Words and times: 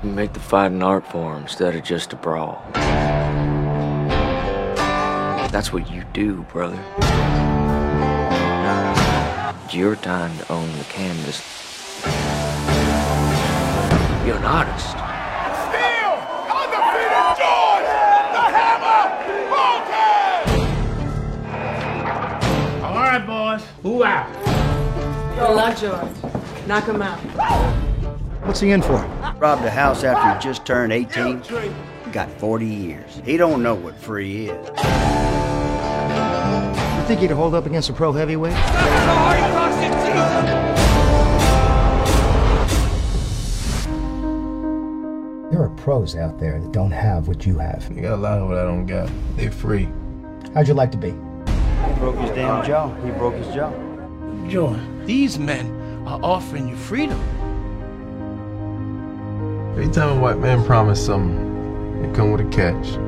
You 0.00 0.10
make 0.10 0.32
the 0.32 0.38
fight 0.38 0.70
an 0.70 0.80
art 0.80 1.04
form 1.08 1.42
instead 1.42 1.74
of 1.74 1.82
just 1.82 2.12
a 2.12 2.16
brawl. 2.16 2.62
That's 5.50 5.72
what 5.72 5.90
you 5.90 6.04
do, 6.12 6.42
brother. 6.52 6.78
It's 9.64 9.74
your 9.74 9.96
time 9.96 10.38
to 10.38 10.52
own 10.52 10.70
the 10.78 10.84
canvas. 10.84 11.42
You're 14.24 14.36
an 14.36 14.44
artist. 14.44 14.90
Steel! 15.66 16.14
Undefeated 16.54 17.34
George! 17.40 17.88
The 18.36 18.44
Hammer! 18.54 19.02
Vulcan! 19.50 20.44
All 22.84 23.02
right, 23.02 23.24
boys. 23.26 23.64
Who 23.82 24.04
out? 24.04 24.28
Good 25.34 25.54
luck, 25.56 25.76
George. 25.76 26.16
Knock 26.68 26.84
him 26.84 27.02
out. 27.02 27.87
What's 28.48 28.60
he 28.60 28.70
in 28.70 28.80
for? 28.80 28.96
Robbed 29.36 29.62
a 29.66 29.70
house 29.70 30.02
after 30.04 30.32
he 30.32 30.42
just 30.42 30.64
turned 30.64 30.90
18. 30.90 31.42
Got 32.12 32.30
40 32.40 32.64
years. 32.64 33.20
He 33.22 33.36
don't 33.36 33.62
know 33.62 33.74
what 33.74 33.94
free 33.94 34.48
is. 34.48 34.68
You 36.96 37.04
think 37.06 37.20
he'd 37.20 37.30
hold 37.30 37.54
up 37.54 37.66
against 37.66 37.90
a 37.90 37.92
pro 37.92 38.10
heavyweight? 38.10 38.54
There 45.50 45.62
are 45.62 45.68
pros 45.76 46.16
out 46.16 46.38
there 46.40 46.58
that 46.58 46.72
don't 46.72 46.90
have 46.90 47.28
what 47.28 47.44
you 47.44 47.58
have. 47.58 47.86
You 47.94 48.00
got 48.00 48.14
a 48.14 48.16
lot 48.16 48.38
of 48.38 48.48
what 48.48 48.56
I 48.56 48.64
don't 48.64 48.86
got. 48.86 49.10
They're 49.36 49.50
free. 49.52 49.90
How'd 50.54 50.68
you 50.68 50.72
like 50.72 50.90
to 50.92 50.96
be? 50.98 51.10
He 51.10 51.98
broke 51.98 52.16
his 52.16 52.30
damn 52.30 52.64
jaw. 52.64 52.94
He 53.04 53.10
broke 53.10 53.34
his 53.34 53.54
jaw. 53.54 53.70
Joy, 54.48 54.80
these 55.04 55.38
men 55.38 55.70
are 56.06 56.18
offering 56.22 56.66
you 56.66 56.76
freedom. 56.76 57.22
Every 59.72 59.88
time 59.88 60.18
a 60.18 60.20
white 60.20 60.38
man 60.38 60.64
promise 60.64 61.04
something, 61.04 62.04
it 62.04 62.14
come 62.14 62.32
with 62.32 62.40
a 62.40 62.48
catch. 62.50 62.98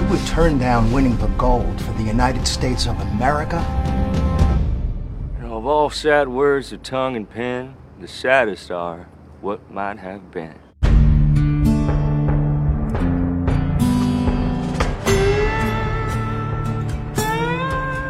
You 0.00 0.06
would 0.08 0.26
turn 0.26 0.58
down 0.58 0.90
winning 0.92 1.16
the 1.18 1.26
gold 1.38 1.80
for 1.80 1.92
the 1.92 2.02
United 2.02 2.46
States 2.46 2.86
of 2.86 2.98
America? 3.12 3.62
You 5.36 5.46
know, 5.46 5.56
of 5.58 5.66
all 5.66 5.90
sad 5.90 6.28
words 6.28 6.72
of 6.72 6.82
tongue 6.82 7.14
and 7.16 7.28
pen, 7.28 7.76
the 8.00 8.08
saddest 8.08 8.70
are 8.70 9.08
what 9.40 9.70
might 9.70 9.98
have 9.98 10.30
been. 10.30 10.54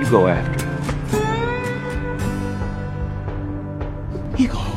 You 0.00 0.10
go 0.10 0.26
after 0.28 0.66
it. 0.66 0.72
He 4.36 4.46
gonna 4.46 4.71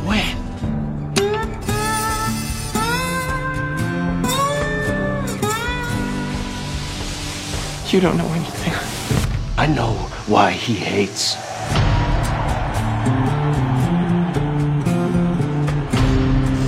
You 7.87 8.01
don't 8.01 8.17
know 8.17 8.27
anything. 8.33 8.73
I 9.57 9.67
know 9.67 9.93
why 10.27 10.51
he 10.51 10.73
hates. 10.73 11.37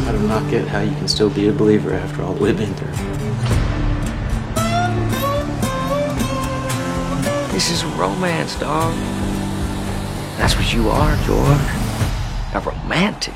I 0.06 0.12
do 0.12 0.20
not 0.28 0.50
get 0.50 0.68
how 0.68 0.82
you 0.82 0.96
can 0.96 1.08
still 1.08 1.30
be 1.30 1.48
a 1.48 1.52
believer 1.52 1.92
after 1.94 2.22
all 2.22 2.34
we've 2.36 2.56
been 2.56 2.74
through. 2.76 2.94
This 7.52 7.72
is 7.72 7.84
romance, 7.84 8.56
dog. 8.60 8.94
That's 10.38 10.56
what 10.56 10.72
you 10.72 10.88
are, 10.88 11.16
George. 11.26 11.60
A 12.54 12.62
romantic. 12.64 13.34